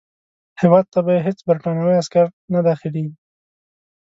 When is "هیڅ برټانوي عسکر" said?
1.27-2.25